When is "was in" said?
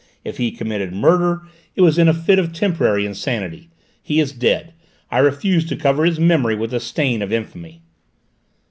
1.81-2.07